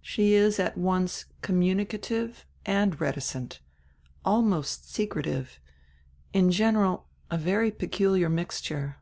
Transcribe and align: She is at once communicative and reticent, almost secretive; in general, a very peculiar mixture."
She 0.00 0.34
is 0.34 0.58
at 0.58 0.76
once 0.76 1.26
communicative 1.40 2.44
and 2.66 3.00
reticent, 3.00 3.60
almost 4.24 4.92
secretive; 4.92 5.60
in 6.32 6.50
general, 6.50 7.06
a 7.30 7.38
very 7.38 7.70
peculiar 7.70 8.28
mixture." 8.28 8.96